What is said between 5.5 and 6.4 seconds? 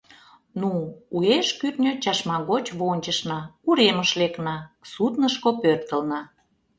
пӧртылна.